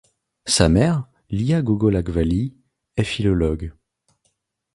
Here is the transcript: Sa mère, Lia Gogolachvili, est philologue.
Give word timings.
Sa 0.47 0.67
mère, 0.67 1.07
Lia 1.29 1.61
Gogolachvili, 1.61 2.55
est 2.97 3.03
philologue. 3.03 3.71